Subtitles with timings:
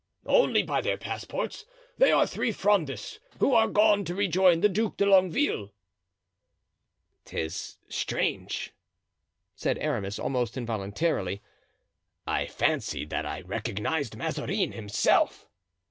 [0.25, 1.63] "Only by their passports;
[1.99, 5.69] they are three Frondists, who are gone to rejoin the Duc de Longueville."
[7.25, 8.73] "'Tis strange,"
[9.55, 11.43] said Aramis, almost involuntarily;
[12.25, 15.45] "I fancied that I recognized Mazarin himself."